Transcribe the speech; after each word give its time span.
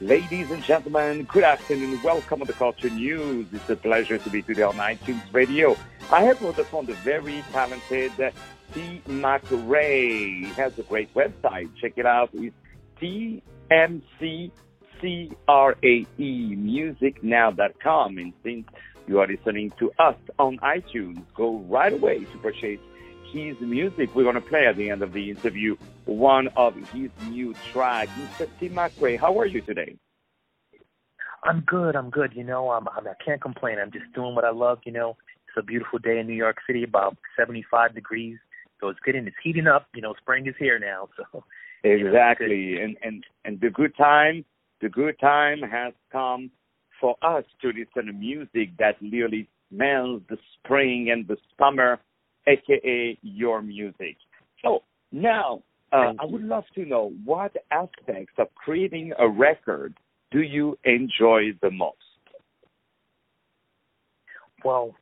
Ladies 0.00 0.50
and 0.50 0.60
gentlemen, 0.64 1.22
good 1.22 1.44
afternoon. 1.44 2.02
Welcome 2.02 2.40
to 2.40 2.46
the 2.46 2.52
Culture 2.52 2.90
News. 2.90 3.46
It's 3.52 3.70
a 3.70 3.76
pleasure 3.76 4.18
to 4.18 4.28
be 4.28 4.42
today 4.42 4.62
on 4.62 4.74
iTunes 4.74 5.22
Radio. 5.32 5.76
I 6.10 6.24
have 6.24 6.42
with 6.42 6.58
us 6.58 6.66
on 6.72 6.86
the 6.86 6.94
very 6.94 7.44
talented 7.52 8.10
uh, 8.20 8.32
T. 8.74 9.00
McCrae. 9.06 10.46
He 10.46 10.52
has 10.54 10.76
a 10.80 10.82
great 10.82 11.14
website. 11.14 11.70
Check 11.80 11.92
it 11.94 12.06
out. 12.06 12.30
It's 12.32 12.56
TMCCRAE 13.00 14.50
musicnow.com. 16.18 18.18
And 18.18 18.32
since 18.42 18.66
you 19.06 19.20
are 19.20 19.28
listening 19.28 19.72
to 19.78 19.92
us 20.00 20.16
on 20.40 20.58
iTunes, 20.58 21.22
go 21.36 21.58
right 21.68 21.92
away 21.92 22.24
to 22.24 22.38
purchase 22.38 22.80
his 23.34 23.60
music. 23.60 24.14
We're 24.14 24.22
going 24.22 24.36
to 24.36 24.40
play 24.40 24.66
at 24.66 24.76
the 24.76 24.90
end 24.90 25.02
of 25.02 25.12
the 25.12 25.30
interview 25.30 25.76
one 26.04 26.48
of 26.56 26.76
his 26.92 27.10
new 27.28 27.54
tracks. 27.72 28.10
Mr. 28.12 28.48
Tim 28.60 28.74
McCrae, 28.74 29.18
how 29.18 29.38
are 29.38 29.46
you 29.46 29.60
today? 29.60 29.96
I'm 31.42 31.60
good. 31.66 31.96
I'm 31.96 32.10
good. 32.10 32.32
You 32.34 32.44
know, 32.44 32.70
I'm, 32.70 32.86
I'm 32.96 33.06
I 33.06 33.12
can't 33.24 33.42
complain. 33.42 33.78
I'm 33.78 33.90
just 33.90 34.10
doing 34.14 34.34
what 34.34 34.44
I 34.44 34.50
love. 34.50 34.78
You 34.84 34.92
know, 34.92 35.16
it's 35.48 35.56
a 35.58 35.62
beautiful 35.62 35.98
day 35.98 36.18
in 36.20 36.26
New 36.26 36.34
York 36.34 36.58
City, 36.66 36.84
about 36.84 37.16
75 37.36 37.94
degrees. 37.94 38.38
So 38.80 38.88
it's 38.88 39.00
getting 39.04 39.26
it's 39.26 39.36
heating 39.42 39.66
up. 39.66 39.88
You 39.94 40.02
know, 40.02 40.14
spring 40.20 40.46
is 40.46 40.54
here 40.58 40.78
now. 40.78 41.08
So 41.32 41.44
exactly, 41.90 42.56
you 42.56 42.78
know, 42.78 42.84
and 42.84 42.96
and 43.02 43.24
and 43.44 43.60
the 43.60 43.68
good 43.68 43.94
time, 43.94 44.46
the 44.80 44.88
good 44.88 45.18
time 45.20 45.60
has 45.60 45.92
come 46.10 46.50
for 46.98 47.14
us 47.20 47.44
to 47.60 47.68
listen 47.68 48.06
to 48.06 48.12
music 48.14 48.70
that 48.78 48.94
literally 49.02 49.48
smells 49.70 50.22
the 50.30 50.38
spring 50.56 51.10
and 51.12 51.28
the 51.28 51.36
summer 51.58 52.00
aka 52.46 53.18
your 53.22 53.62
music. 53.62 54.16
So 54.62 54.82
now, 55.12 55.62
uh, 55.92 56.12
I 56.18 56.24
would 56.24 56.42
love 56.42 56.64
to 56.74 56.84
know 56.84 57.12
what 57.24 57.52
aspects 57.70 58.34
of 58.38 58.48
creating 58.54 59.12
a 59.18 59.28
record 59.28 59.94
do 60.30 60.42
you 60.42 60.76
enjoy 60.84 61.52
the 61.62 61.70
most? 61.70 61.96
Well, 64.64 64.94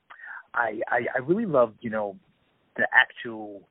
I 0.54 0.80
I, 0.88 1.06
I 1.14 1.18
really 1.26 1.46
love 1.46 1.72
you 1.80 1.90
know 1.90 2.16
the 2.76 2.86
actual 2.92 3.62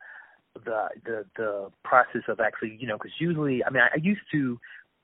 the 0.66 0.89
the 1.06 1.25
the 1.38 1.72
process 1.83 2.23
of 2.28 2.39
actually 2.39 2.78
you 2.80 2.88
know 2.88 2.97
because 2.97 3.11
usually 3.19 3.63
I 3.63 3.69
mean 3.69 3.83
I, 3.83 3.95
I 3.95 4.00
used 4.02 4.22
to 4.31 4.59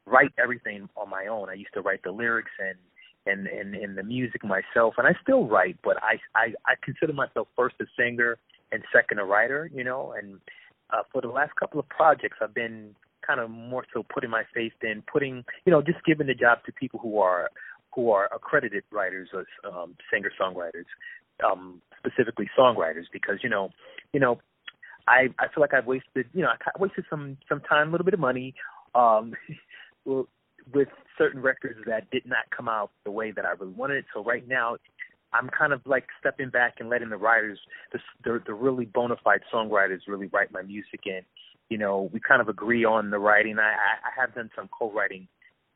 write 0.05 0.31
everything 0.41 0.89
on 0.95 1.09
my 1.09 1.27
own. 1.27 1.49
I 1.49 1.53
used 1.53 1.73
to 1.75 1.81
write 1.81 2.01
the 2.03 2.11
lyrics 2.11 2.51
and 2.59 2.77
and 3.27 3.47
and, 3.47 3.75
and 3.75 3.97
the 3.97 4.03
music 4.03 4.43
myself, 4.43 4.95
and 4.97 5.05
I 5.05 5.11
still 5.21 5.45
write, 5.47 5.77
but 5.83 5.97
I 6.01 6.17
I, 6.35 6.53
I 6.65 6.73
consider 6.83 7.13
myself 7.13 7.47
first 7.55 7.75
a 7.81 7.85
singer 7.97 8.37
and 8.71 8.83
second 8.93 9.19
a 9.19 9.25
writer, 9.25 9.69
you 9.73 9.83
know, 9.83 10.13
and 10.17 10.39
uh, 10.91 11.03
for 11.11 11.21
the 11.21 11.27
last 11.27 11.51
couple 11.59 11.79
of 11.79 11.87
projects, 11.89 12.37
I've 12.41 12.53
been 12.53 12.95
kind 13.25 13.39
of 13.39 13.49
more 13.49 13.85
so 13.93 14.03
putting 14.13 14.29
my 14.29 14.43
faith 14.53 14.73
in 14.81 15.03
putting, 15.11 15.43
you 15.65 15.71
know, 15.71 15.81
just 15.81 16.03
giving 16.05 16.27
the 16.27 16.33
job 16.33 16.59
to 16.65 16.71
people 16.71 16.99
who 16.99 17.19
are 17.19 17.49
who 17.93 18.11
are 18.11 18.29
accredited 18.33 18.83
writers 18.91 19.29
or 19.33 19.45
um, 19.69 19.95
singer 20.13 20.31
songwriters, 20.39 20.85
um, 21.45 21.81
specifically 21.97 22.49
songwriters, 22.57 23.05
because 23.11 23.37
you 23.43 23.49
know, 23.49 23.69
you 24.13 24.19
know, 24.19 24.39
I 25.07 25.29
I 25.39 25.47
feel 25.53 25.61
like 25.61 25.73
I've 25.73 25.87
wasted, 25.87 26.27
you 26.33 26.41
know, 26.43 26.49
I 26.49 26.79
wasted 26.79 27.05
some 27.09 27.37
some 27.49 27.61
time, 27.61 27.89
a 27.89 27.91
little 27.91 28.05
bit 28.05 28.13
of 28.13 28.19
money, 28.19 28.53
um, 28.95 29.33
with 30.73 30.89
certain 31.17 31.41
records 31.41 31.79
that 31.85 32.09
did 32.11 32.25
not 32.25 32.43
come 32.55 32.67
out 32.69 32.91
the 33.03 33.11
way 33.11 33.31
that 33.31 33.45
I 33.45 33.51
really 33.51 33.73
wanted 33.73 33.97
it. 33.97 34.05
So 34.13 34.23
right 34.23 34.47
now, 34.47 34.77
I'm 35.33 35.49
kind 35.49 35.73
of 35.73 35.81
like 35.85 36.07
stepping 36.19 36.49
back 36.49 36.75
and 36.79 36.89
letting 36.89 37.09
the 37.09 37.17
writers, 37.17 37.59
the 37.91 37.99
the, 38.23 38.41
the 38.45 38.53
really 38.53 38.85
bona 38.85 39.15
fide 39.23 39.41
songwriters, 39.53 39.99
really 40.07 40.27
write 40.27 40.51
my 40.51 40.61
music. 40.61 41.01
And 41.05 41.23
you 41.69 41.77
know, 41.77 42.09
we 42.13 42.19
kind 42.19 42.41
of 42.41 42.47
agree 42.47 42.85
on 42.85 43.09
the 43.09 43.19
writing. 43.19 43.57
I 43.59 43.71
I 43.71 44.19
have 44.19 44.35
done 44.35 44.49
some 44.55 44.69
co-writing 44.77 45.27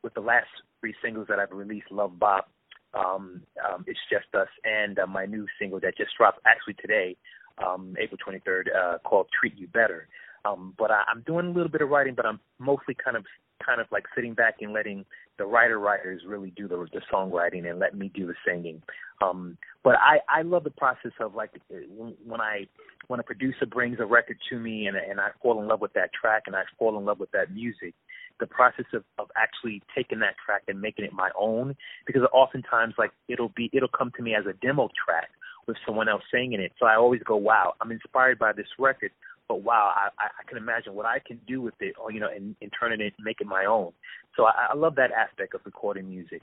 with 0.02 0.14
the 0.14 0.20
last 0.20 0.48
three 0.80 0.94
singles 1.02 1.26
that 1.28 1.38
I've 1.38 1.52
released, 1.52 1.90
Love 1.90 2.18
Bop, 2.18 2.50
um, 2.94 3.42
um, 3.64 3.84
It's 3.86 4.00
Just 4.10 4.34
Us, 4.34 4.48
and 4.64 4.98
uh, 4.98 5.06
my 5.06 5.26
new 5.26 5.46
single 5.58 5.80
that 5.80 5.96
just 5.96 6.10
dropped 6.16 6.40
actually 6.44 6.74
today, 6.74 7.16
um, 7.64 7.94
April 8.00 8.18
23rd, 8.26 8.64
uh, 8.74 8.98
called 8.98 9.28
Treat 9.38 9.56
You 9.56 9.68
Better. 9.68 10.08
Um, 10.44 10.74
but 10.76 10.90
I, 10.90 11.04
I'm 11.08 11.22
doing 11.22 11.46
a 11.46 11.50
little 11.50 11.70
bit 11.70 11.82
of 11.82 11.88
writing, 11.88 12.14
but 12.16 12.26
I'm 12.26 12.40
mostly 12.58 12.94
kind 12.94 13.16
of 13.16 13.24
kind 13.64 13.80
of 13.80 13.86
like 13.92 14.04
sitting 14.14 14.34
back 14.34 14.56
and 14.60 14.72
letting 14.72 15.04
the 15.38 15.46
writer 15.46 15.78
writers 15.78 16.22
really 16.26 16.50
do 16.56 16.66
the 16.66 16.86
the 16.92 17.00
songwriting 17.12 17.70
and 17.70 17.78
let 17.78 17.96
me 17.96 18.10
do 18.12 18.26
the 18.26 18.34
singing. 18.46 18.82
Um, 19.22 19.58
but 19.84 19.96
I 19.96 20.18
I 20.28 20.42
love 20.42 20.64
the 20.64 20.70
process 20.70 21.12
of 21.20 21.34
like 21.34 21.50
when 21.68 22.40
I 22.40 22.66
when 23.08 23.20
a 23.20 23.22
producer 23.22 23.66
brings 23.66 23.98
a 24.00 24.06
record 24.06 24.38
to 24.50 24.58
me 24.58 24.86
and 24.86 24.96
and 24.96 25.20
I 25.20 25.28
fall 25.42 25.60
in 25.60 25.68
love 25.68 25.80
with 25.80 25.92
that 25.94 26.10
track 26.12 26.44
and 26.46 26.56
I 26.56 26.62
fall 26.78 26.98
in 26.98 27.04
love 27.04 27.20
with 27.20 27.30
that 27.32 27.52
music. 27.52 27.94
The 28.40 28.46
process 28.46 28.86
of 28.92 29.04
of 29.18 29.28
actually 29.36 29.82
taking 29.94 30.20
that 30.20 30.34
track 30.44 30.62
and 30.68 30.80
making 30.80 31.04
it 31.04 31.12
my 31.12 31.30
own 31.38 31.76
because 32.06 32.22
oftentimes 32.32 32.94
like 32.98 33.10
it'll 33.28 33.52
be 33.56 33.70
it'll 33.72 33.88
come 33.88 34.12
to 34.16 34.22
me 34.22 34.34
as 34.34 34.46
a 34.46 34.52
demo 34.64 34.88
track 35.04 35.30
with 35.66 35.76
someone 35.86 36.08
else 36.08 36.22
singing 36.32 36.60
it. 36.60 36.72
So 36.78 36.86
I 36.86 36.96
always 36.96 37.22
go, 37.22 37.36
wow, 37.36 37.74
I'm 37.80 37.92
inspired 37.92 38.38
by 38.38 38.52
this 38.52 38.66
record 38.78 39.12
but 39.48 39.62
wow, 39.64 39.92
I, 39.94 40.08
I 40.24 40.48
can 40.48 40.56
imagine 40.56 40.94
what 40.94 41.04
I 41.04 41.18
can 41.18 41.38
do 41.46 41.60
with 41.60 41.74
it, 41.80 41.94
or 42.00 42.10
you 42.10 42.20
know, 42.20 42.28
and, 42.34 42.56
and 42.62 42.70
turn 42.78 42.92
it 42.92 43.00
and 43.00 43.12
make 43.22 43.40
it 43.40 43.46
my 43.46 43.66
own. 43.66 43.92
So 44.34 44.44
I, 44.44 44.68
I 44.70 44.74
love 44.74 44.94
that 44.94 45.10
aspect 45.12 45.54
of 45.54 45.60
recording 45.64 46.08
music. 46.08 46.42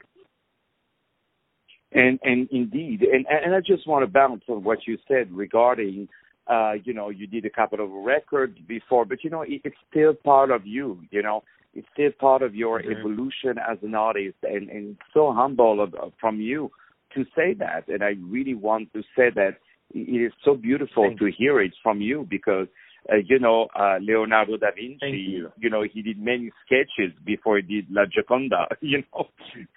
And 1.92 2.20
and 2.24 2.48
indeed, 2.52 3.02
and 3.02 3.26
and 3.28 3.56
I 3.56 3.60
just 3.62 3.88
want 3.88 4.04
to 4.04 4.12
bounce 4.12 4.44
on 4.48 4.64
what 4.64 4.80
you 4.86 4.98
said 5.08 5.32
regarding, 5.32 6.08
uh, 6.48 6.74
you 6.84 6.94
know, 6.94 7.10
you 7.10 7.26
did 7.26 7.46
a 7.46 7.50
couple 7.50 7.84
of 7.84 7.90
records 7.90 8.58
before, 8.68 9.06
but 9.06 9.24
you 9.24 9.32
know, 9.32 9.42
it, 9.42 9.62
it's 9.64 9.76
still 9.90 10.14
part 10.14 10.52
of 10.52 10.68
you. 10.68 11.02
You 11.10 11.24
know, 11.24 11.44
it's 11.74 11.88
still 11.94 12.12
part 12.20 12.44
of 12.44 12.54
your 12.54 12.80
mm-hmm. 12.80 12.92
evolution 12.92 13.58
as 13.58 13.80
an 13.82 13.96
artist, 13.96 14.38
and 14.44 14.70
and 14.70 14.98
so 15.14 15.34
humble 15.34 15.82
of, 15.82 15.96
of, 15.96 16.14
from 16.22 16.40
you 16.40 16.72
to 17.16 17.24
say 17.36 17.56
that. 17.56 17.88
And 17.88 18.04
I 18.04 18.14
really 18.22 18.54
want 18.54 18.94
to 18.94 19.02
say 19.16 19.32
that 19.34 19.58
it 19.92 20.22
is 20.22 20.32
so 20.46 20.54
beautiful 20.54 21.06
Thank 21.08 21.20
to 21.20 21.26
you. 21.26 21.34
hear 21.36 21.60
it 21.60 21.74
from 21.82 22.02
you 22.02 22.28
because 22.30 22.68
uh, 23.12 23.16
you 23.26 23.40
know, 23.40 23.68
uh, 23.76 23.98
Leonardo 24.02 24.58
da 24.58 24.68
Vinci, 24.76 25.18
you. 25.18 25.52
you. 25.58 25.70
know, 25.70 25.84
he 25.84 26.02
did 26.02 26.20
many 26.20 26.52
sketches 26.66 27.18
before 27.26 27.58
he 27.58 27.64
did 27.64 27.88
La 27.90 28.04
Gioconda, 28.06 28.68
you 28.82 29.04
know, 29.14 29.28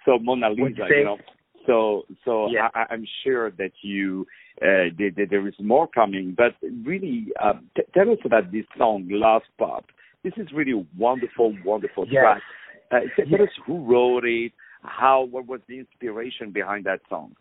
so 0.05 0.19
Mona 0.19 0.49
Lisa, 0.49 0.85
you, 0.89 0.95
you 0.97 1.03
know. 1.05 1.17
So, 1.65 2.03
so 2.25 2.49
yeah. 2.49 2.69
I, 2.73 2.85
I'm 2.91 3.05
sure 3.23 3.51
that 3.51 3.71
you, 3.81 4.27
uh, 4.61 4.91
that, 4.97 5.27
there 5.29 5.47
is 5.47 5.53
more 5.59 5.87
coming. 5.87 6.35
But 6.35 6.55
really, 6.83 7.27
uh, 7.41 7.53
t- 7.75 7.83
tell 7.93 8.09
us 8.11 8.19
about 8.25 8.51
this 8.51 8.65
song, 8.77 9.07
"Love 9.09 9.43
Bop." 9.57 9.85
This 10.23 10.33
is 10.37 10.47
really 10.53 10.71
a 10.71 10.85
wonderful, 10.97 11.55
wonderful 11.65 12.05
yes. 12.07 12.21
track. 12.21 12.41
Uh, 12.91 12.99
tell 13.15 13.27
yes. 13.27 13.41
us 13.41 13.49
who 13.65 13.83
wrote 13.85 14.25
it, 14.25 14.51
how, 14.83 15.23
what 15.23 15.47
was 15.47 15.61
the 15.67 15.79
inspiration 15.79 16.51
behind 16.51 16.85
that 16.85 17.01
song? 17.09 17.35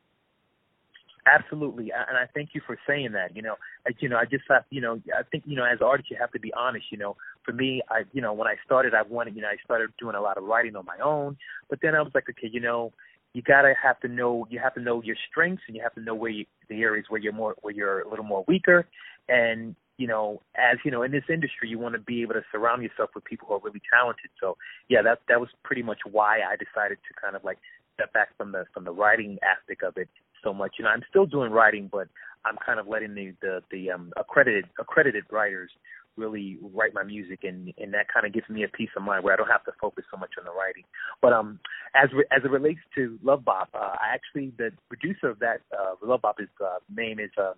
Absolutely, 1.25 1.93
and 1.93 2.19
I 2.19 2.27
thank 2.35 2.51
you 2.53 2.61
for 2.67 2.77
saying 2.85 3.13
that. 3.13 3.37
You 3.37 3.43
know, 3.43 3.55
you 4.01 4.09
know, 4.09 4.17
I 4.17 4.25
just 4.25 4.43
have, 4.49 4.65
you 4.71 4.81
know, 4.81 5.01
I 5.17 5.23
think, 5.31 5.45
you 5.47 5.55
know, 5.55 5.65
as 5.65 5.79
artists, 5.81 6.11
you 6.11 6.17
have 6.19 6.33
to 6.33 6.41
be 6.41 6.53
honest. 6.55 6.87
You 6.91 6.99
know, 6.99 7.17
for 7.45 7.53
me, 7.53 7.81
I, 7.89 8.03
you 8.13 8.21
know, 8.21 8.33
when 8.33 8.49
I 8.49 8.57
started, 8.65 8.93
I 8.93 9.03
wanted, 9.03 9.37
you 9.37 9.43
know, 9.43 9.49
I 9.49 9.57
started 9.65 9.91
doing 10.01 10.17
a 10.17 10.21
lot 10.21 10.37
of 10.37 10.43
writing 10.43 10.75
on 10.75 10.85
my 10.85 10.99
own, 10.99 11.37
but 11.71 11.79
then 11.81 11.95
I 11.95 12.03
was 12.03 12.11
like, 12.13 12.29
okay, 12.29 12.51
you 12.53 12.59
know, 12.59 12.93
you 13.35 13.43
gotta 13.43 13.75
have 13.81 13.99
to 14.01 14.09
know, 14.09 14.47
you 14.51 14.59
have 14.59 14.75
to 14.75 14.81
know 14.81 15.03
your 15.03 15.17
strengths, 15.31 15.63
and 15.67 15.77
you 15.77 15.83
have 15.83 15.95
to 15.95 16.01
know 16.01 16.15
where 16.15 16.31
you, 16.31 16.45
the 16.69 16.83
areas 16.83 17.07
where 17.09 17.21
you're 17.21 17.33
more, 17.33 17.55
where 17.63 17.73
you're 17.73 18.01
a 18.03 18.09
little 18.09 18.25
more 18.25 18.45
weaker, 18.47 18.87
and 19.29 19.75
you 19.99 20.07
know, 20.07 20.43
as 20.57 20.79
you 20.85 20.91
know, 20.91 21.03
in 21.03 21.13
this 21.13 21.25
industry, 21.29 21.69
you 21.69 21.79
want 21.79 21.95
to 21.95 22.01
be 22.01 22.23
able 22.23 22.35
to 22.35 22.43
surround 22.51 22.83
yourself 22.83 23.11
with 23.15 23.25
people 23.25 23.47
who 23.49 23.55
are 23.55 23.61
really 23.63 23.83
talented. 23.93 24.31
So, 24.41 24.57
yeah, 24.89 25.03
that 25.03 25.21
that 25.29 25.41
was 25.41 25.49
pretty 25.63 25.83
much 25.83 25.99
why 26.11 26.39
I 26.41 26.57
decided 26.57 26.99
to 27.09 27.21
kind 27.21 27.37
of 27.37 27.45
like 27.45 27.59
step 27.95 28.13
back 28.13 28.37
from 28.37 28.53
the 28.53 28.65
from 28.75 28.85
the 28.85 28.93
writing 28.93 29.39
aspect 29.43 29.83
of 29.83 29.97
it 29.97 30.09
so 30.43 30.53
much. 30.53 30.75
You 30.79 30.85
know, 30.85 30.91
I'm 30.91 31.03
still 31.09 31.27
doing 31.27 31.53
writing, 31.53 31.89
but 31.91 32.09
I'm 32.45 32.57
kind 32.65 32.81
of 32.81 32.89
letting 32.89 33.15
the 33.15 33.35
the, 33.41 33.63
the 33.71 33.91
um, 33.93 34.13
accredited 34.17 34.67
accredited 34.79 35.25
writers 35.31 35.71
really 36.17 36.59
write 36.75 36.95
my 36.95 37.03
music, 37.03 37.41
and 37.45 37.73
and 37.79 37.93
that 37.95 38.07
kind 38.13 38.27
of 38.27 38.33
gives 38.33 38.49
me 38.49 38.65
a 38.65 38.69
peace 38.69 38.91
of 38.97 39.03
mind 39.03 39.25
where 39.25 39.35
I 39.35 39.37
don't 39.37 39.51
have 39.51 39.65
to 39.65 39.73
focus 39.81 40.05
so 40.11 40.17
much 40.17 40.31
on 40.39 40.45
the 40.45 40.53
writing. 40.53 40.85
But 41.21 41.33
um, 41.33 41.59
as 41.95 42.11
re- 42.13 42.27
as 42.31 42.45
it 42.45 42.51
relates 42.51 42.81
to 42.97 43.19
Love 43.23 43.45
Bop, 43.45 43.71
uh, 43.75 43.97
I 44.01 44.15
actually 44.15 44.53
the 44.59 44.71
producer 44.89 45.29
of 45.29 45.39
that 45.41 45.61
uh, 45.79 45.95
Love 46.03 46.23
Bop, 46.23 46.39
his 46.39 46.49
uh, 46.65 46.79
name 46.95 47.19
is 47.19 47.31
uh, 47.39 47.53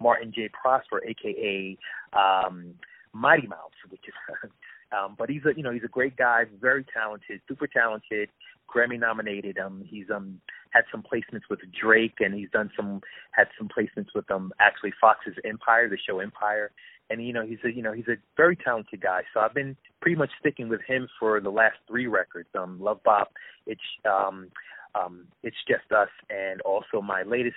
Martin 0.00 0.32
J. 0.34 0.48
Prosper, 0.48 1.02
aka 1.04 1.76
um, 2.12 2.74
Mighty 3.12 3.46
Mouse, 3.46 3.72
which 3.90 4.02
is 4.06 4.50
Um, 4.90 5.16
but 5.18 5.28
he's 5.28 5.42
a 5.44 5.54
you 5.54 5.62
know 5.62 5.72
he's 5.72 5.84
a 5.84 5.88
great 5.88 6.16
guy, 6.16 6.44
very 6.60 6.84
talented, 6.94 7.42
super 7.46 7.66
talented, 7.66 8.30
Grammy 8.74 8.98
nominated. 8.98 9.58
Um, 9.58 9.84
he's 9.86 10.06
um 10.14 10.40
had 10.70 10.84
some 10.90 11.02
placements 11.02 11.48
with 11.50 11.60
Drake, 11.78 12.16
and 12.20 12.34
he's 12.34 12.50
done 12.50 12.70
some 12.76 13.02
had 13.32 13.48
some 13.58 13.68
placements 13.68 14.08
with 14.14 14.30
um 14.30 14.52
actually 14.60 14.92
Fox's 15.00 15.36
Empire, 15.44 15.88
the 15.88 15.98
show 16.06 16.20
Empire. 16.20 16.70
And 17.10 17.24
you 17.26 17.32
know 17.32 17.46
he's 17.46 17.58
a 17.64 17.72
you 17.72 17.82
know 17.82 17.92
he's 17.92 18.08
a 18.08 18.16
very 18.36 18.56
talented 18.56 19.00
guy. 19.00 19.22
So 19.32 19.40
I've 19.40 19.54
been 19.54 19.76
pretty 20.00 20.16
much 20.16 20.30
sticking 20.40 20.68
with 20.68 20.80
him 20.86 21.08
for 21.18 21.40
the 21.40 21.50
last 21.50 21.76
three 21.86 22.06
records. 22.06 22.48
Um, 22.58 22.78
Love 22.80 23.02
Bop, 23.04 23.32
it's 23.66 23.80
um 24.04 24.48
um 24.94 25.26
it's 25.42 25.56
just 25.66 25.90
us, 25.92 26.10
and 26.28 26.60
also 26.62 27.00
my 27.00 27.22
latest 27.22 27.56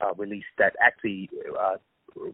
uh, 0.00 0.14
release 0.14 0.44
that 0.58 0.74
actually 0.80 1.28
uh, 1.58 1.76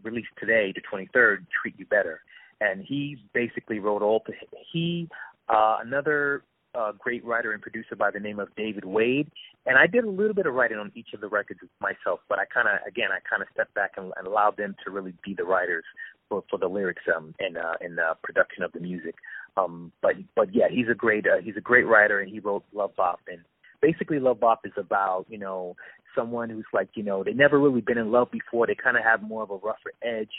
released 0.03 0.29
today, 0.38 0.75
the 0.75 0.82
23rd, 0.82 1.47
Treat 1.62 1.79
You 1.79 1.87
Better 1.87 2.20
and 2.61 2.85
he 2.85 3.17
basically 3.32 3.79
wrote 3.79 4.03
all 4.03 4.23
the 4.26 4.32
he 4.73 5.09
uh, 5.49 5.79
another 5.81 6.43
a 6.75 6.93
great 6.97 7.25
writer 7.25 7.53
and 7.53 7.62
producer 7.62 7.97
by 7.97 8.11
the 8.11 8.20
name 8.20 8.38
of 8.38 8.55
David 8.55 8.85
Wade, 8.85 9.31
and 9.67 9.79
I 9.79 9.87
did 9.87 10.05
a 10.05 10.11
little 10.11 10.35
bit 10.35 10.47
of 10.47 10.55
writing 10.55 10.79
on 10.79 10.93
each 10.94 11.09
of 11.15 11.20
the 11.20 11.29
records 11.29 11.61
myself. 11.81 12.20
But 12.29 12.38
I 12.38 12.44
kind 12.44 12.69
of, 12.69 12.87
again, 12.87 13.09
I 13.11 13.19
kind 13.29 13.43
of 13.43 13.49
stepped 13.53 13.75
back 13.75 13.93
and, 13.97 14.12
and 14.17 14.26
allowed 14.26 14.59
them 14.59 14.76
to 14.85 14.91
really 14.91 15.15
be 15.25 15.35
the 15.35 15.44
writers 15.44 15.85
for 16.28 16.44
for 16.50 16.58
the 16.58 16.69
lyrics 16.69 17.02
um 17.14 17.34
and 17.38 17.56
uh 17.56 17.75
and 17.80 17.98
the 17.98 18.16
production 18.22 18.62
of 18.62 18.72
the 18.72 18.80
music. 18.80 19.14
Um, 19.56 19.92
but 20.02 20.12
but 20.36 20.54
yeah, 20.54 20.66
he's 20.70 20.88
a 20.90 20.94
great 20.94 21.26
uh, 21.26 21.40
he's 21.42 21.56
a 21.56 21.60
great 21.60 21.86
writer, 21.86 22.20
and 22.20 22.30
he 22.30 22.38
wrote 22.40 22.64
Love 22.72 22.94
Bop, 22.96 23.20
and 23.28 23.40
basically 23.80 24.20
Love 24.20 24.40
Bop 24.40 24.60
is 24.64 24.72
about 24.76 25.26
you 25.28 25.38
know 25.38 25.76
someone 26.14 26.50
who's 26.50 26.66
like 26.72 26.90
you 26.94 27.02
know 27.02 27.25
they've 27.25 27.36
never 27.36 27.58
really 27.58 27.80
been 27.80 27.98
in 27.98 28.12
love 28.12 28.30
before. 28.30 28.66
They 28.66 28.75
kind 28.75 28.96
of 28.96 29.04
have 29.04 29.22
more 29.22 29.42
of 29.42 29.50
a 29.50 29.56
rougher 29.56 29.92
edge, 30.02 30.30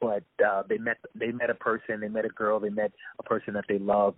but 0.00 0.24
uh, 0.44 0.62
they 0.68 0.78
met 0.78 0.98
they 1.14 1.32
met 1.32 1.50
a 1.50 1.54
person, 1.54 2.00
they 2.00 2.08
met 2.08 2.24
a 2.24 2.30
girl, 2.30 2.60
they 2.60 2.70
met 2.70 2.92
a 3.18 3.22
person 3.22 3.54
that 3.54 3.64
they 3.68 3.78
love, 3.78 4.14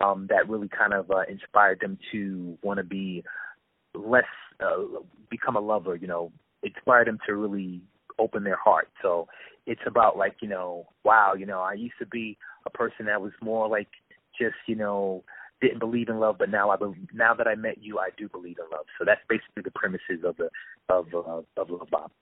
um, 0.00 0.26
that 0.30 0.48
really 0.48 0.68
kind 0.68 0.92
of 0.92 1.10
uh, 1.10 1.22
inspired 1.28 1.80
them 1.80 1.98
to 2.12 2.58
want 2.62 2.78
to 2.78 2.84
be 2.84 3.22
less 3.94 4.24
uh, 4.60 5.00
become 5.30 5.56
a 5.56 5.60
lover. 5.60 5.94
You 5.94 6.08
know, 6.08 6.32
inspired 6.62 7.06
them 7.06 7.18
to 7.26 7.34
really 7.34 7.80
open 8.20 8.44
their 8.44 8.58
heart. 8.62 8.88
So 9.02 9.26
it's 9.66 9.80
about 9.86 10.16
like 10.16 10.36
you 10.40 10.48
know, 10.48 10.86
wow, 11.04 11.34
you 11.36 11.46
know, 11.46 11.60
I 11.60 11.72
used 11.74 11.98
to 11.98 12.06
be 12.06 12.38
a 12.66 12.70
person 12.70 13.06
that 13.06 13.20
was 13.20 13.32
more 13.42 13.68
like 13.68 13.88
just 14.38 14.56
you 14.66 14.76
know 14.76 15.24
didn't 15.60 15.78
believe 15.78 16.08
in 16.08 16.18
love, 16.18 16.36
but 16.38 16.50
now 16.50 16.70
I 16.70 16.76
believe, 16.76 17.08
now 17.12 17.34
that 17.34 17.46
I 17.46 17.54
met 17.54 17.82
you, 17.82 17.98
I 17.98 18.08
do 18.16 18.28
believe 18.28 18.56
in 18.58 18.64
love. 18.72 18.86
So 18.98 19.04
that's 19.04 19.20
basically 19.28 19.62
the 19.62 19.70
premises 19.72 20.24
of 20.24 20.36
the 20.36 20.48
of 20.88 21.06
uh, 21.14 21.42
of 21.60 21.70
Love 21.70 21.88
Bop. 21.90 22.12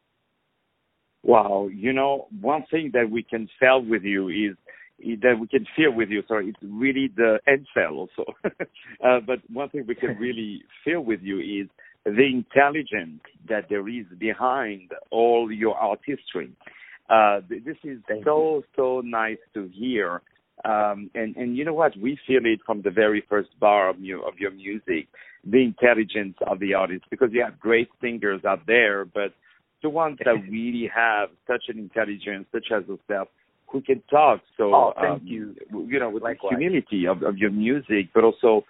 Wow, 1.23 1.69
you 1.73 1.93
know, 1.93 2.29
one 2.41 2.65
thing 2.71 2.91
that 2.95 3.11
we 3.11 3.23
can 3.23 3.49
feel 3.59 3.85
with 3.85 4.03
you 4.03 4.29
is 4.29 4.57
that 5.21 5.39
we 5.41 5.47
can 5.47 5.67
feel 5.77 5.93
with 5.93 6.11
you. 6.11 6.23
Sorry, 6.27 6.49
it's 6.49 6.59
really 6.63 7.11
the 7.17 7.39
end 7.47 7.67
cell 7.75 7.95
also. 7.95 8.25
uh, 9.05 9.21
but 9.27 9.39
one 9.53 9.69
thing 9.71 9.85
we 9.87 9.95
can 9.95 10.17
really 10.21 10.63
feel 10.85 11.01
with 11.01 11.21
you 11.23 11.39
is 11.39 11.69
the 12.17 12.27
intelligence 12.33 13.21
that 13.49 13.69
there 13.69 13.89
is 13.89 14.07
behind 14.19 14.91
all 15.11 15.51
your 15.51 15.77
artistry. 15.77 16.51
Uh, 17.09 17.41
this 17.49 17.77
is 17.85 17.99
Thank 18.07 18.25
so 18.25 18.57
you. 18.57 18.65
so 18.77 19.01
nice 19.05 19.39
to 19.55 19.71
hear. 19.73 20.23
Um, 20.65 21.11
and 21.15 21.37
and 21.37 21.57
you 21.57 21.65
know 21.65 21.73
what? 21.75 21.97
We 21.97 22.19
feel 22.27 22.41
it 22.45 22.61
from 22.67 22.83
the 22.83 22.91
very 22.91 23.25
first 23.29 23.49
bar 23.61 23.89
of 23.89 24.01
your 24.01 24.27
of 24.27 24.39
your 24.39 24.51
music, 24.51 25.09
the 25.45 25.63
intelligence 25.63 26.37
of 26.47 26.59
the 26.59 26.75
artist, 26.75 27.05
because 27.11 27.31
you 27.33 27.43
have 27.45 27.59
great 27.61 27.89
singers 28.01 28.45
out 28.45 28.67
there, 28.67 29.05
but 29.05 29.33
the 29.83 29.89
ones 29.89 30.19
that 30.25 30.35
really 30.51 30.91
have 30.95 31.31
such 31.47 31.65
an 31.69 31.79
intelligence, 31.79 32.47
such 32.53 32.67
as 32.77 32.83
yourself, 32.89 33.29
who 33.69 33.81
can 33.81 34.03
talk 34.11 34.41
so 34.57 34.75
Oh, 34.75 34.93
thank 35.01 35.23
um, 35.23 35.27
you. 35.27 35.55
you 35.87 35.99
know 36.01 36.11
with 36.11 36.25
Likewise. 36.25 36.55
the 36.55 36.59
humility 36.59 37.07
of, 37.07 37.23
of 37.23 37.39
your 37.39 37.51
music, 37.53 38.09
but 38.13 38.25
also 38.25 38.65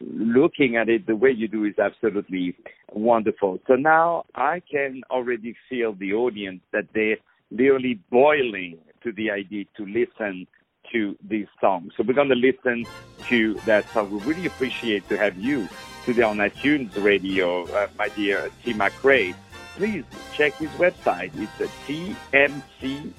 looking 0.00 0.76
at 0.76 0.88
it 0.88 1.06
the 1.06 1.16
way 1.16 1.30
you 1.30 1.48
do 1.48 1.64
is 1.64 1.78
absolutely 1.78 2.56
wonderful. 2.92 3.58
So 3.66 3.74
now 3.74 4.24
I 4.34 4.62
can 4.70 5.02
already 5.10 5.56
feel 5.68 5.92
the 5.94 6.14
audience 6.14 6.60
that 6.72 6.86
they 6.94 7.16
literally 7.50 7.98
boiling 8.10 8.78
to 9.02 9.12
the 9.12 9.30
idea 9.30 9.64
to 9.76 9.86
listen 9.86 10.46
to 10.92 11.16
this 11.22 11.48
song. 11.60 11.90
So 11.96 12.02
we're 12.02 12.14
going 12.14 12.28
to 12.28 12.34
listen 12.34 12.86
to 13.28 13.54
that 13.66 13.88
song. 13.90 14.10
We 14.10 14.18
really 14.24 14.46
appreciate 14.46 15.08
to 15.08 15.16
have 15.16 15.36
you 15.36 15.68
today 16.04 16.22
on 16.22 16.38
iTunes 16.38 17.02
Radio, 17.02 17.64
uh, 17.66 17.88
my 17.98 18.08
dear 18.08 18.50
T. 18.62 18.74
McCrae. 18.74 19.34
Please 19.76 20.04
check 20.34 20.54
his 20.54 20.70
website. 20.70 21.32
It's 21.34 21.60
a 21.60 21.90
TMC 21.90 23.12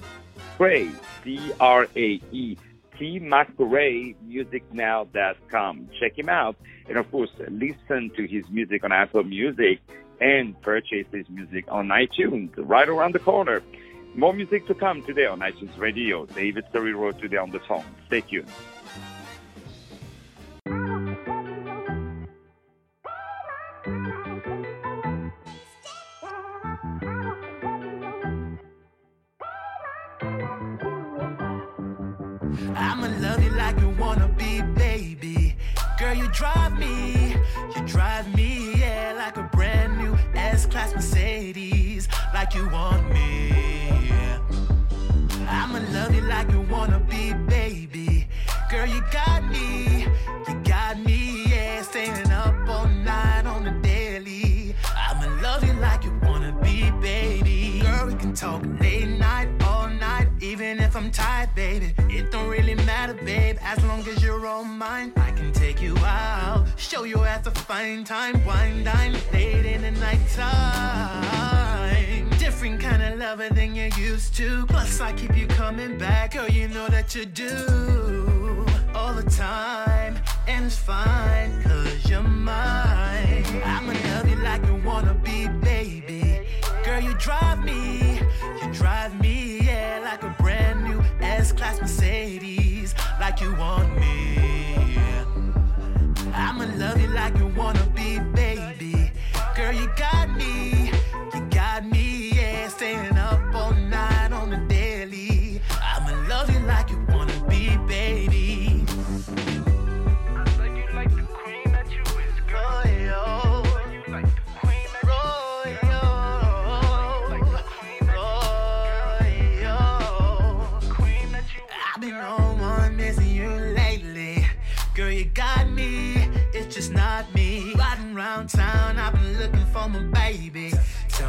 Crae, 0.56 0.90
C-R-A-E, 1.22 2.56
tmccraemusicnow.com. 3.00 5.88
Check 6.00 6.18
him 6.18 6.28
out. 6.28 6.56
And 6.88 6.98
of 6.98 7.10
course, 7.10 7.30
listen 7.48 8.10
to 8.16 8.26
his 8.26 8.44
music 8.50 8.84
on 8.84 8.92
Apple 8.92 9.24
Music 9.24 9.80
and 10.20 10.60
purchase 10.62 11.06
his 11.12 11.28
music 11.28 11.64
on 11.68 11.88
iTunes 11.88 12.50
right 12.56 12.88
around 12.88 13.14
the 13.14 13.18
corner. 13.18 13.62
More 14.14 14.32
music 14.32 14.66
to 14.68 14.74
come 14.74 15.02
today 15.02 15.26
on 15.26 15.40
iTunes 15.40 15.76
Radio. 15.78 16.24
David 16.26 16.64
Serero 16.72 17.18
today 17.18 17.36
on 17.36 17.50
the 17.50 17.60
phone. 17.60 17.84
Stay 18.06 18.22
tuned. 18.22 18.48
Drive 36.36 36.78
me, 36.78 37.34
you 37.74 37.82
drive 37.86 38.28
me, 38.36 38.74
yeah, 38.78 39.14
like 39.16 39.38
a 39.38 39.48
brand 39.56 39.96
new 39.96 40.14
S-Class 40.34 40.94
Mercedes, 40.94 42.08
like 42.34 42.54
you 42.54 42.68
want 42.68 43.10
me. 43.10 44.10
I'ma 45.48 45.80
love 45.92 46.14
you 46.14 46.20
like 46.20 46.50
you 46.50 46.60
wanna 46.70 47.00
be, 47.00 47.32
baby. 47.48 48.28
Girl, 48.70 48.86
you 48.86 49.02
got 49.10 49.44
me, 49.50 50.06
you 50.46 50.54
got 50.62 50.98
me, 50.98 51.46
yeah, 51.48 51.80
staying 51.80 52.30
up 52.30 52.68
all 52.68 52.86
night 52.86 53.46
on 53.46 53.64
the 53.64 53.70
daily. 53.80 54.74
I'ma 54.94 55.40
love 55.40 55.64
you 55.64 55.72
like 55.80 56.04
you 56.04 56.12
wanna 56.22 56.52
be, 56.62 56.90
baby. 57.00 57.80
Girl, 57.80 58.08
we 58.08 58.14
can 58.14 58.34
talk 58.34 58.62
late 58.78 59.08
night, 59.08 59.48
all 59.62 59.88
night, 59.88 60.28
even 60.42 60.80
if 60.80 60.96
I'm 60.96 61.10
tired, 61.10 61.54
baby. 61.54 61.94
It 62.10 62.30
don't 62.30 62.48
really 62.48 62.74
matter, 62.74 63.14
babe, 63.14 63.56
as 63.62 63.82
long 63.84 64.06
as 64.06 64.22
you're 64.22 64.46
on 64.46 64.76
mine. 64.76 65.14
Fine 67.66 68.04
time, 68.04 68.44
wine 68.44 68.84
dine 68.84 69.16
late 69.32 69.66
in 69.66 69.82
the 69.82 69.90
night 69.90 70.20
time. 70.36 72.28
Different 72.38 72.80
kind 72.80 73.02
of 73.02 73.18
lover 73.18 73.48
than 73.48 73.74
you're 73.74 73.88
used 73.98 74.36
to. 74.36 74.64
Plus, 74.66 75.00
I 75.00 75.12
keep 75.14 75.36
you 75.36 75.48
coming 75.48 75.98
back, 75.98 76.34
girl. 76.34 76.48
You 76.48 76.68
know 76.68 76.86
that 76.86 77.16
you 77.16 77.24
do 77.24 78.64
all 78.94 79.12
the 79.12 79.28
time, 79.28 80.16
and 80.46 80.66
it's 80.66 80.76
fine, 80.76 81.60
cause 81.64 82.08
you're 82.08 82.22
mine. 82.22 83.44
I'ma 83.64 83.94
love 84.10 84.28
you 84.28 84.36
like 84.36 84.64
you 84.64 84.76
wanna 84.84 85.14
be, 85.14 85.48
baby. 85.48 86.46
Girl, 86.84 87.00
you 87.00 87.14
drive 87.14 87.64
me, 87.64 88.20
you 88.62 88.72
drive 88.72 89.20
me, 89.20 89.60
yeah, 89.66 89.98
like 90.04 90.22
a 90.22 90.32
brand 90.40 90.84
new 90.84 91.02
S-Class 91.20 91.80
Mercedes, 91.80 92.94
like 93.18 93.40
you 93.40 93.52
want 93.56 93.98
me. 93.98 94.85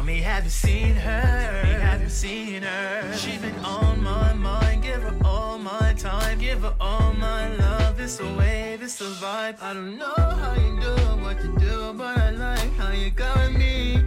Me, 0.08 0.20
have 0.22 0.44
you 0.44 0.48
seen 0.48 0.94
her? 0.94 1.64
Have 1.82 2.00
you 2.00 2.08
seen 2.08 2.62
her? 2.62 3.12
She's 3.14 3.42
been 3.42 3.58
on 3.62 4.02
my 4.02 4.32
mind, 4.32 4.82
give 4.82 5.02
her 5.02 5.14
all 5.22 5.58
my 5.58 5.92
time, 5.98 6.38
give 6.38 6.62
her 6.62 6.74
all 6.80 7.12
my 7.12 7.54
love. 7.56 8.00
It's 8.00 8.18
a 8.18 8.34
way, 8.38 8.78
it's 8.80 9.02
a 9.02 9.10
vibe. 9.22 9.60
I 9.60 9.74
don't 9.74 9.98
know 9.98 10.14
how 10.16 10.54
you 10.54 10.80
do 10.80 10.94
what 11.22 11.44
you 11.44 11.54
do, 11.58 11.92
but 11.92 12.16
I 12.16 12.30
like 12.30 12.72
how 12.78 12.90
you 12.90 13.10
got 13.10 13.52
me. 13.52 14.02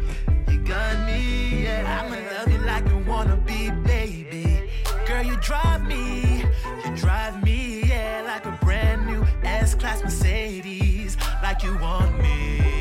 You 0.49 0.57
got 0.61 1.05
me, 1.05 1.65
yeah. 1.65 2.03
I'ma 2.03 2.17
love 2.33 2.51
you 2.51 2.57
like 2.65 2.87
you 2.89 2.97
wanna 3.07 3.37
be, 3.37 3.69
baby. 3.69 4.71
Girl, 5.05 5.21
you 5.21 5.35
drive 5.35 5.85
me, 5.85 6.43
you 6.83 6.95
drive 6.95 7.43
me, 7.43 7.83
yeah, 7.87 8.23
like 8.25 8.47
a 8.47 8.57
brand 8.65 9.05
new 9.05 9.23
S-Class 9.43 10.01
Mercedes, 10.01 11.15
like 11.43 11.61
you 11.61 11.77
want 11.77 12.17
me. 12.19 12.80